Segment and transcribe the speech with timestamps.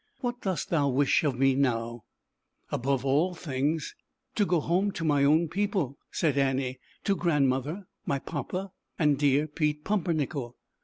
[0.21, 2.01] What dost thou wish of me now?" ^ VN "*' n^^^.
[2.71, 3.93] "Above all things,
[4.33, 9.19] to go home to m own people," said Annie, "to grand mother, my papa, and
[9.19, 10.57] dear Pete Pumpernickel."